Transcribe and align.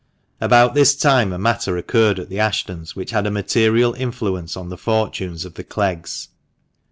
About 0.39 0.73
this 0.73 0.95
time 0.95 1.31
a 1.31 1.37
matter 1.37 1.77
occurred 1.77 2.17
at 2.17 2.27
the 2.27 2.39
Ashtons' 2.39 2.95
which 2.95 3.11
had 3.11 3.27
a 3.27 3.29
material 3.29 3.93
influence 3.93 4.57
on 4.57 4.69
the 4.69 4.75
fortunes 4.75 5.45
of 5.45 5.53
the 5.53 5.63
Cleggs. 5.63 6.29